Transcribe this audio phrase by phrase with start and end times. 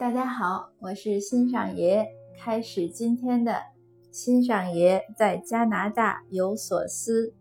[0.00, 2.08] 大家好，我是欣赏爷，
[2.38, 3.54] 开始今天的
[4.10, 7.34] 欣赏爷在加拿大有所思。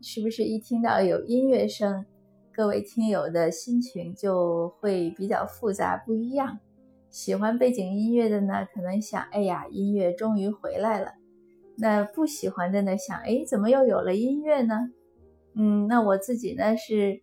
[0.00, 2.06] 是不是一听到有音乐声，
[2.52, 6.60] 各位听友的心情就会比较复杂不一样？
[7.10, 11.14] 喜欢背景音乐的呢，可能想，哎呀，音乐终于回来了。
[11.76, 14.92] 那不喜欢的呢，想，哎，怎么又有了音乐呢？
[15.56, 17.20] 嗯，那我自己呢是。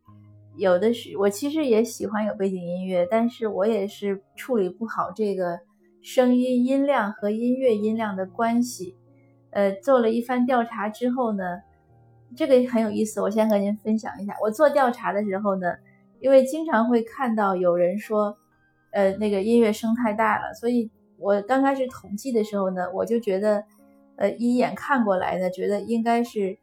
[0.58, 5.60] 有的是我其实也喜欢有背景音乐，但是我也是处理不好这个
[6.02, 8.96] 声音音量和音乐音量的关系。
[9.52, 11.44] 呃，做了一番调查之后呢，
[12.36, 14.36] 这个很有意思，我先和您分享一下。
[14.42, 15.74] 我做调查的时候呢，
[16.20, 18.36] 因为经常会看到有人说，
[18.92, 23.64] 呃，那个音乐声太大了，所以我刚开始统计的时候呢，我就觉得，
[24.18, 26.58] 呃，一眼看过来呢，觉得应该是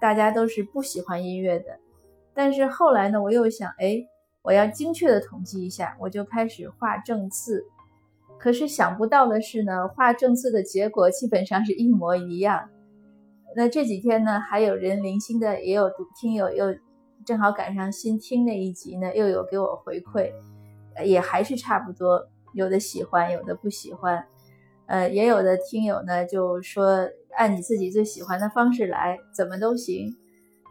[0.00, 1.78] 大家都是不喜欢音乐的。
[2.36, 4.06] 但是后来呢，我又想，哎，
[4.42, 7.64] 我要精确的统计一下，我就开始画正字。
[8.38, 12.68] 可是想不到的是呢，画正字的结果基本上是一模一样。
[13.56, 16.76] 那这几天呢，还有人零星的也有听友又
[17.24, 20.30] 正好赶上新听那一集呢，又有给我回馈，
[21.02, 24.26] 也还是差不多，有的喜欢，有的不喜欢。
[24.84, 30.14] 呃，也有的听友呢就说按你自己最喜欢的方式来，怎么都行。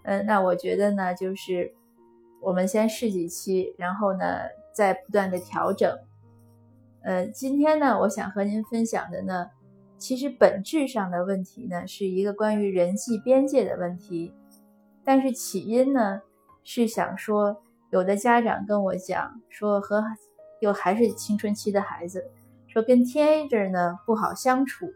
[0.05, 1.73] 嗯，那我觉得呢，就是
[2.39, 4.23] 我们先试几期，然后呢，
[4.71, 5.97] 再不断的调整。
[7.01, 9.49] 呃，今天呢，我想和您分享的呢，
[9.97, 14.33] 其实本质上的问题呢，是一个关于人际边界的问题。
[15.03, 16.21] 但是起因呢，
[16.63, 20.03] 是想说，有的家长跟我讲说，和
[20.61, 22.29] 又还是青春期的孩子，
[22.67, 24.87] 说跟 teenager 呢不好相处。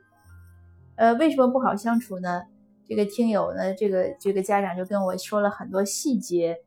[0.95, 2.43] 呃，为什么不好相处呢？
[2.89, 6.57] 这个听友呢，这个这个家长就跟我说了很多细节。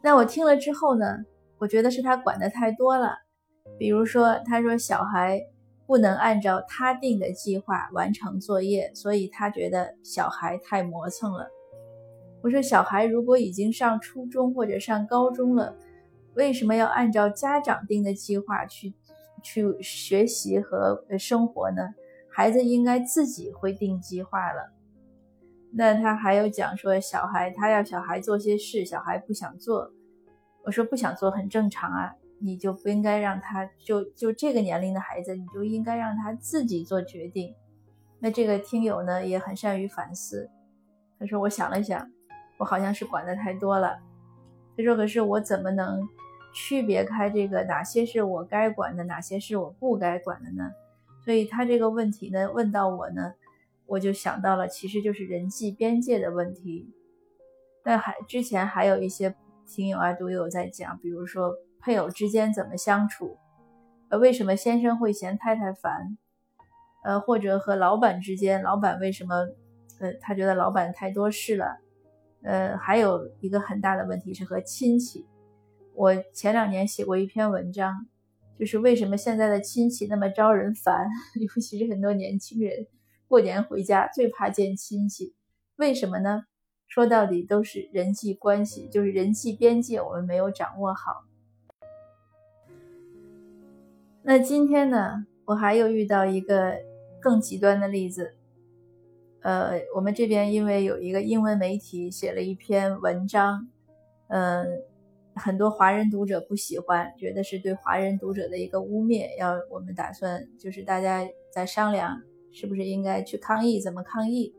[0.00, 1.18] 那我听了之后呢，
[1.58, 3.18] 我觉得是他管的太多了。
[3.78, 5.38] 比如说，他说小孩
[5.86, 11.46] 不能按照他定的计划完成作业，所以他觉得小孩太磨蹭了。
[12.42, 15.76] 我说，小孩如果已经上初中或者上高中了，
[16.32, 18.94] 为什么要按照家长定的计划去
[19.42, 21.82] 去学习和生活呢？
[22.30, 24.72] 孩子应该自己会定计划了。
[25.72, 29.92] 那他还有讲说，小孩他要小孩做些事，小孩不想做。
[30.64, 37.54] 我说不想做很正常啊，你就不应该让他就就这个年龄的孩子，你就应该让他自己做决定。
[38.18, 40.50] 那这个听友呢也很善于反思，
[41.18, 42.10] 他说我想了想，
[42.58, 43.98] 我好像是管的太多了。
[44.76, 46.06] 他说可是我怎么能
[46.52, 50.70] 区别开这个哪些是我该管的，哪些是我不该管的呢？
[51.24, 53.34] 所以他这个问题呢，问到我呢，
[53.86, 56.92] 我就想到了，其实就是人际边界的问题。
[57.84, 59.34] 那还之前还有一些
[59.66, 63.36] 听友啊，读友在讲，比如说配偶之间怎么相处，
[64.08, 66.18] 呃，为什么先生会嫌太太烦，
[67.04, 69.34] 呃，或者和老板之间，老板为什么，
[70.00, 71.78] 呃，他觉得老板太多事了，
[72.42, 75.26] 呃，还有一个很大的问题是和亲戚。
[75.94, 78.06] 我前两年写过一篇文章。
[78.60, 81.08] 就是为什么现在的亲戚那么招人烦，
[81.40, 82.86] 尤其是很多年轻人
[83.26, 85.34] 过年回家最怕见亲戚，
[85.76, 86.44] 为什么呢？
[86.86, 91.24] 说到底都是人际关系，就是人际边界我们没有掌握好。
[94.22, 96.76] 那今天呢，我还有遇到一个
[97.18, 98.34] 更极端的例子，
[99.40, 103.70] 呃，我们这边因为有一个英文媒体写了一篇文章，
[104.28, 104.82] 嗯。
[105.40, 109.34] 很多华人读者不喜欢，觉得是对华人读者的一个污蔑。
[109.38, 112.20] 要我们打算就是大家在商量，
[112.52, 113.80] 是不是应该去抗议？
[113.80, 114.54] 怎么抗议？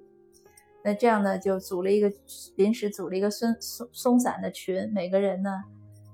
[0.84, 2.12] 那这样呢，就组了一个
[2.56, 5.52] 临时组了一个松松松散的群，每个人呢，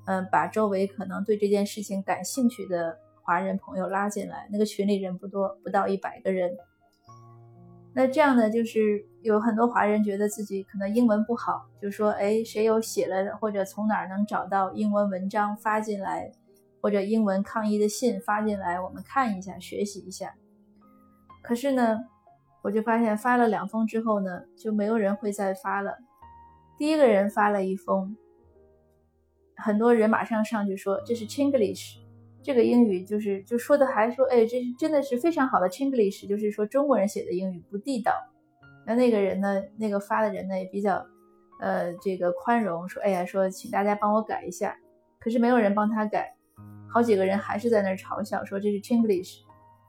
[0.06, 4.50] 嗯，把周围可能对这件事情感兴趣的华人朋友拉进来。
[4.52, 6.58] 那个群里人不多，不到一百个人。
[7.94, 16.32] 那这样呢，就是有很多华人觉得自己可能英文不好，就说，哎，谁有写了或者从哪儿能找到英文文章发进来，
[16.82, 20.34] 或者英文抗议的信发进来，我们看一下，学习一下。
[21.44, 22.06] 可是呢，
[22.62, 25.98] 我就发现发了两封之后呢，就没有人会再发了。
[26.78, 28.16] 第一个人发了一封，
[29.58, 31.98] 很多人马上上去说这是 Chinglish。
[32.42, 38.14] 这个英语就是就说的还说，哎，这是真的是非常好的 Chinglish，就是说中国人写的英语不地道。
[38.88, 41.06] 那那个人呢，那个发的人呢也比较，
[41.60, 44.76] 呃，这个宽容，说，哎呀，说请大家帮我改一下。
[45.20, 46.38] 可是没有人帮他改，
[46.90, 49.42] 好几个人还是在那儿嘲笑，说这是 Chinglish，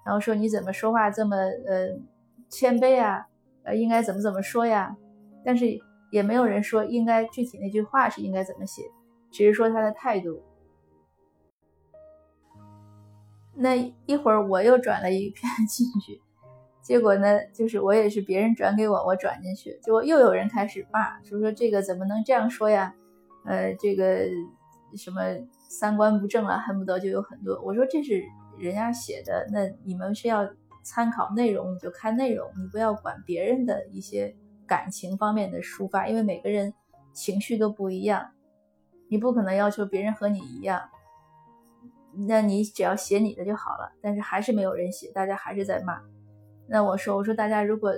[0.05, 1.97] 然后说你怎么说话这么呃
[2.49, 3.25] 谦卑啊，
[3.63, 4.97] 呃，应该怎么怎么说呀？
[5.45, 5.67] 但是
[6.11, 8.83] 也没有人说应该具体那句话是应该怎么写，
[9.31, 10.43] 只是说他的态度。
[13.55, 16.21] 那一会儿我又转了一 篇进去，
[16.89, 22.95] 结果呢，就是我也是别人转给我，我转进去，结果又有人开始骂，说说这个怎么能这样说呀？
[23.45, 24.21] 呃，这个
[24.97, 25.21] 什么
[25.69, 27.61] 三观不正了，恨不得就有很多。
[27.61, 28.25] 我说这是
[28.59, 30.49] 人家写的，那你们是要
[30.83, 34.35] 参考内容，你就看内容，你不要管别人的一些
[34.67, 36.73] 感情方面的抒发，因为每个人
[37.13, 38.31] 情绪都不一样，
[39.11, 40.81] 你不可能要求别人和你一样。
[42.27, 46.01] 那你只要写你的就好了，但是还是没有人写，大家还是在骂。
[46.69, 47.93] 那我说，我说大家如果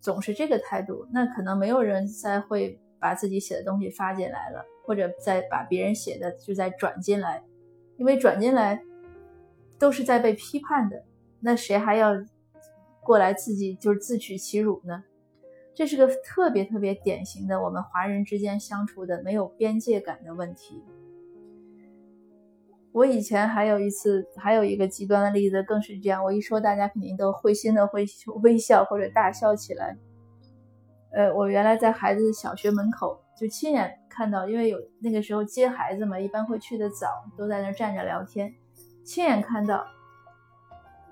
[0.00, 7.42] 总是这个态度，那可能没有人再会把自己写的东西发进来了，或者再把别人写的就再转进来，
[7.96, 8.82] 因为转进来
[9.78, 11.04] 都是在被批判的，
[11.40, 12.12] 那谁还要
[13.02, 15.04] 过来自己就是自取其辱呢？
[15.74, 20.82] 这是个特别特别典型的我们华人之间相处的没有边界感的问题。
[22.98, 26.24] 我以前还有一次，还有一个极端的例子，更是这样。
[26.24, 28.04] 我一说，大家肯定都会心的会
[28.42, 29.96] 微笑或者大笑起来。
[31.12, 37.06] 呃，我原来在孩子小学门口就亲眼看到，因为有那个时候接孩子嘛，一般会去的早，
[37.36, 38.52] 都在那站着聊天。
[39.04, 39.86] 亲眼看到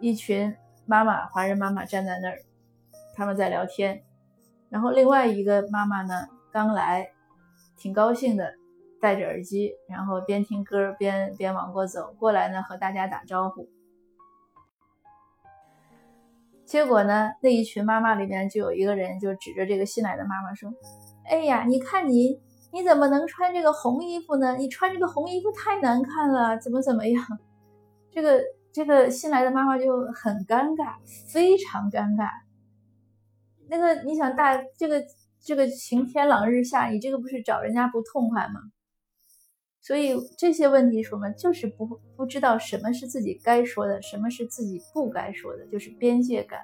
[0.00, 0.52] 一群
[0.86, 2.36] 妈妈，华人妈妈站在那儿，
[3.14, 4.02] 他们在聊天。
[4.70, 6.14] 然后另外一个妈妈呢，
[6.50, 7.08] 刚来，
[7.76, 8.52] 挺高兴的。
[9.06, 13.68] 戴着耳机，然后边听歌边边往过走过来呢，和大家打招呼。
[16.64, 20.74] 结果呢，那一群妈妈里面就有一个人就指着这个新来的妈妈说
[21.30, 22.40] ：“哎呀，你看你，
[22.72, 24.56] 你怎么能穿这个红衣服呢？
[24.56, 27.22] 你穿这个红衣服太难看了，怎么怎么样？”
[28.10, 28.42] 这个
[28.72, 30.96] 这个新来的妈妈就很尴尬，
[31.32, 32.28] 非常尴尬。
[33.68, 35.00] 那个你想大这个
[35.40, 38.60] 这个晴天朗日下，你这个不是找人家不痛快吗？
[39.86, 41.86] 所以这些问题什么，就是不
[42.16, 46.62] 不知道什么是自己该说的，什么是自己不该说的，就是边界感。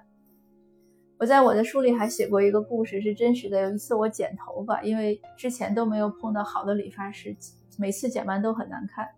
[1.20, 3.60] 我在我的书里还写过一个故事，是真实的。
[3.60, 7.36] 有一次我剪头发，因为之前都没有碰到好的理发师，
[7.78, 9.08] 每次剪完都很难看。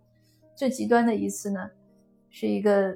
[0.55, 1.67] 最极端的一次呢，
[2.29, 2.95] 是一个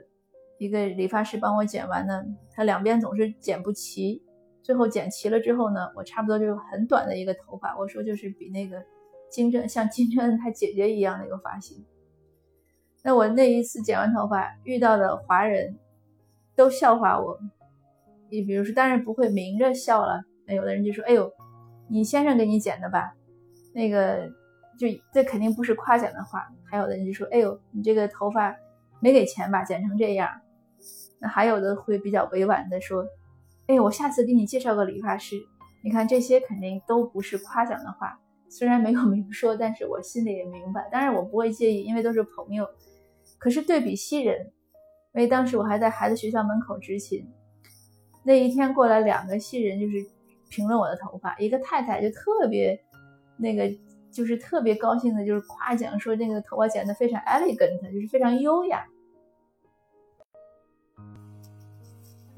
[0.60, 2.24] 一个理发师帮我剪完呢，
[2.54, 4.22] 他两边总是剪不齐，
[4.62, 8.80] 最后剪齐了之后呢，我差不多就很短的一个头发，我说就是比那个。
[9.31, 11.86] 金正像金正恩他姐姐一样的一个发型。
[13.04, 15.78] 那我那一次剪完头发遇到的华人
[16.56, 17.40] 都笑话我，
[18.30, 20.22] 你比如说，当然不会明着笑了。
[20.46, 21.31] 那有的人就说：“哎呦，
[21.88, 23.14] 你先生给你剪的吧？”
[23.74, 24.30] 那个
[24.78, 26.48] 就这肯定不是夸奖的话。
[26.66, 28.56] 还有的人就说：“哎呦，你这个头发
[29.00, 29.64] 没给钱吧？
[29.64, 30.42] 剪成这样。”
[31.22, 33.06] 那还有的会比较委婉的说
[33.68, 35.38] ：“哎，我下次给你介绍个理发师。”
[35.81, 38.20] 你看这些肯定都不是夸奖的话。
[38.50, 40.90] 虽然没有明说，但是我心里也明白。
[40.92, 42.68] 当然我不会介意，因为都是朋友。
[43.38, 44.51] 可是对比西人，
[45.13, 47.25] 因为当时我还在孩子学校门口执勤，
[48.24, 50.06] 那一天过来两个西人，就是
[50.50, 51.38] 评论我的头发。
[51.38, 52.78] 一个太太就特别
[53.38, 53.72] 那个，
[54.12, 58.86] 就是特别高兴的，就是夸奖说那个头发剪得非常 elegant，就是非常优雅。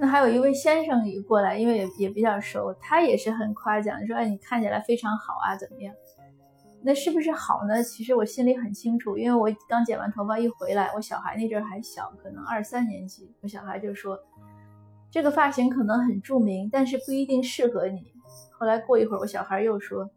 [0.01, 5.93] 那还有一位先生也过来，因为也也比较熟，他也是很夸奖，说：“哎，你看起来非常好啊，怎么样？”
[6.81, 7.84] 那是不是好呢？
[7.84, 14.17] 其实我心里很清楚，因为我刚剪完头发一回来，我小孩那阵还小，可能二三年级，我小孩就说
[15.12, 18.12] ：“这个发型可能很著名，但是不一定适合你。”
[18.58, 20.10] 后来过一会儿，我小孩又说：“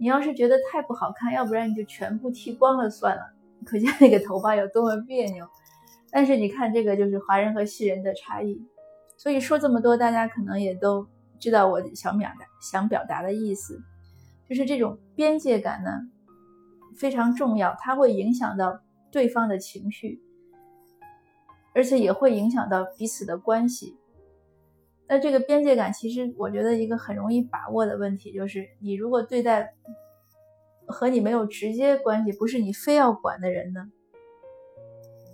[0.00, 3.22] 你要是觉得太不好看，要不然你就全部剃光了算了。”
[3.66, 5.46] 可见那个头发有多么别扭。
[6.10, 8.58] 但是你看，这个就是华人和西人的差异。
[9.18, 11.04] 所以说这么多，大家可能也都
[11.40, 13.82] 知道我想表达想表达的意思，
[14.48, 15.90] 就是这种边界感呢
[16.96, 20.22] 非常重要，它会影响到对方的情绪，
[21.74, 23.96] 而且也会影响到彼此的关系。
[25.08, 29.74] 那这个边界感，其实我觉得一个很容易把握的问题，就是你如果对待
[30.86, 33.90] 和你没有直接关系，不是你非要管的人呢，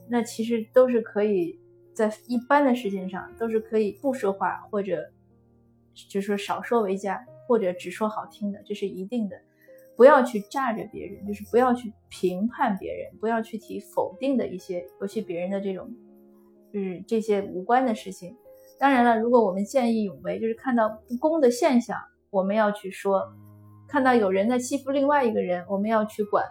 [0.08, 1.60] 那其实都是可以。
[1.94, 5.10] 在一般的事情上，都是可以不说话，或者
[5.94, 9.36] 就是说少说为佳，或者只说好听的，这是一定的。
[9.96, 15.88] 不要去炸着别人，就是不要去评判别人，不要去提否定的一些，尤其别人的这种，
[16.72, 18.36] 就是这些无关的事情。
[18.76, 21.96] 当然了，如果我们见义勇为，就是看到不公的现象，
[22.30, 23.20] 我们要去说；
[23.86, 26.44] 看到有人在欺负另外一个人，我们要去管。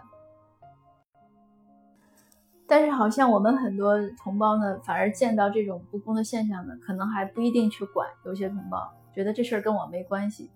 [2.66, 8.08] 但是好像我们很多同胞呢，反而见到这种不公的现象呢，可能还不一定去管。
[8.24, 10.50] 有些同胞觉得这事儿跟我没关系，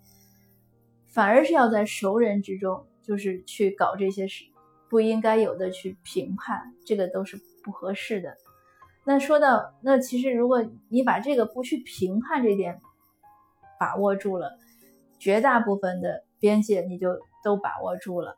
[1.07, 4.45] 反而是要在熟人之中，就是去搞这些事，
[4.89, 8.37] 不应该有的去评判，这个都是不合适的。
[9.05, 12.81] 那说到那，其实如果你把这个不去评判这点
[13.79, 14.59] 把握住了，
[15.19, 18.37] 绝大部分的边界你就都把握住了。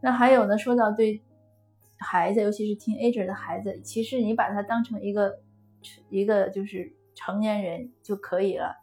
[0.00, 1.20] 那还有呢，说到对
[2.02, 5.40] 孩子，尤其是 teenager 的孩子，其实你把他当成一个
[6.10, 8.74] 一个就是成年人就可以了，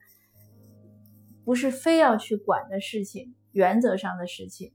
[1.44, 4.74] 不是非要去管的事情，原则上的事情，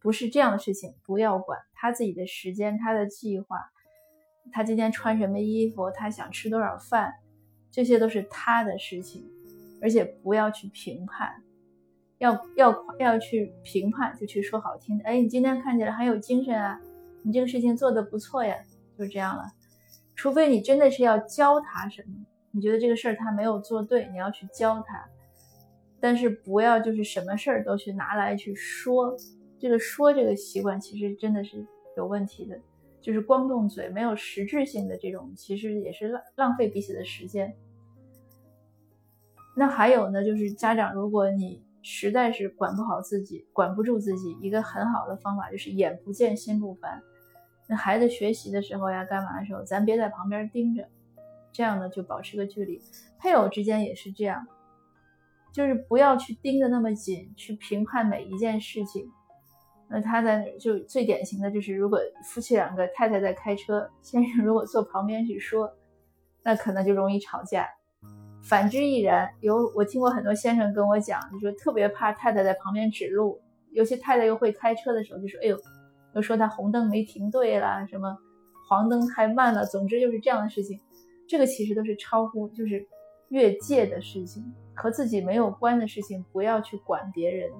[0.00, 3.56] 不是这样的事情，不要管他自己的时间，他的计划。
[4.52, 5.90] 他今天穿什么衣服？
[5.90, 7.14] 他想吃多少饭？
[7.70, 9.26] 这些都是他的事情，
[9.80, 11.42] 而且不要去评判，
[12.18, 15.04] 要要要去评判就去说好听的。
[15.04, 16.78] 哎，你今天看起来很有精神啊，
[17.24, 18.54] 你这个事情做得不错呀，
[18.96, 19.42] 就这样了。
[20.14, 22.14] 除非你真的是要教他什么，
[22.52, 25.04] 你觉得这个事儿他没有做对，你要去教他，
[25.98, 29.16] 但是不要就是什么事儿都去拿来去说。
[29.58, 31.66] 这个说这个习惯其实真的是
[31.96, 32.56] 有问题的。
[33.00, 37.54] 就是光动嘴，没有实质性的这种，其实也是浪浪费彼此的时间。
[39.54, 47.02] 那还有呢，就是家长，如果你实在是管不好自己，管不住自己，一个很好的方法就是眼不见心不烦。
[47.76, 50.88] 孩子学习的时候呀，干嘛的时候，咱别在旁边盯着，
[51.52, 52.80] 这样呢就保持个距离。
[53.18, 54.46] 配偶之间也是这样，
[55.52, 59.10] 就是不要去盯得那么紧，去评判每一件事情。
[59.88, 65.70] 那他在就最典型的就是，如果夫妻两个太太在开车，先生如果坐旁边去说，
[66.42, 67.68] 那可能就容易吵架。
[68.42, 69.30] 反之亦然。
[69.40, 73.40] 有我听过很多先生跟我讲，就说特别怕太太在旁边指路，
[73.72, 75.56] 尤其太太又会开车的时候，就说哎呦，
[76.14, 78.16] 又说他红灯没停对啦，什么
[78.68, 80.80] 黄灯太慢了，总之就是这样的事情。
[81.26, 82.86] 这个其实都是超乎就是
[83.28, 87.50] 越界的事情，和自己没有关的事情，不要去管别人。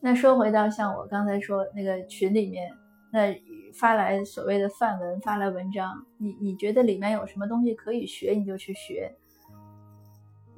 [0.00, 2.70] 那说回到像我刚才说那个群里面，
[3.12, 3.40] 那
[3.72, 9.16] 发来所谓的范文，发来文章，你你觉得里面有什么东西可以学，你就去学。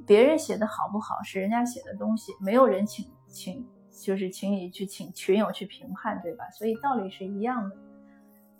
[0.06, 3.66] 别人写的好不好是人家写的东西，没有人请请
[4.02, 6.50] 就是请你去请群友去评判，对吧？
[6.50, 7.76] 所以道理是一样的，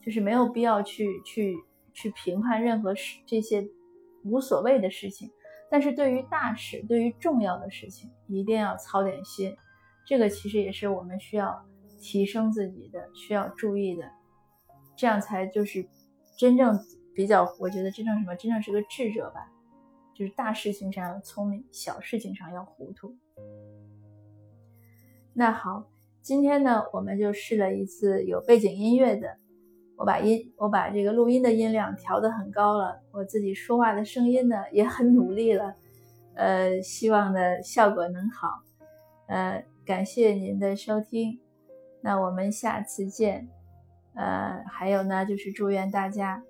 [0.01, 1.57] 就是没有必要去去
[1.93, 3.67] 去评判任何事这些
[4.25, 5.31] 无所谓的事情，
[5.71, 9.57] 但是对于大事，对于重要的事情，一定要操点心。
[10.07, 11.65] 这个其实也是我们需要
[12.01, 14.11] 提升自己的、需要注意的，
[14.97, 15.87] 这样才就是
[16.39, 16.79] 真正
[17.15, 19.51] 比较，我觉得真正什么，真正是个智者吧，
[20.15, 23.17] 就是大事情上要聪明，小事情上要糊涂。
[25.35, 25.85] 那好，
[26.23, 29.37] 今天呢，我们就试了一次有背景音乐的，
[29.97, 35.75] 我把音，我把这个录音的音量调得很高了，我自己说话的声音呢也很努力了，
[36.35, 38.49] 呃，希望呢效果能好，
[39.29, 39.65] 呃。
[39.87, 41.39] 感谢您的收听，
[42.01, 43.47] 那我们下次见。
[44.15, 46.43] 呃，还有呢，就是祝愿大家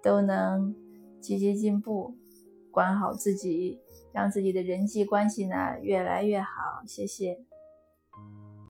[0.00, 0.72] 都能
[1.20, 2.14] 积极进步，
[2.70, 3.80] 管好自己，
[4.12, 6.80] 让自己的人际关系呢越来越好。
[6.86, 7.47] 谢谢。